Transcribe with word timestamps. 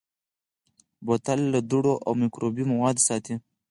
بوتل 1.05 1.39
له 1.53 1.59
دوړو 1.69 1.93
او 2.05 2.11
مکروبي 2.21 2.63
موادو 2.71 3.05
ساتي. 3.07 3.35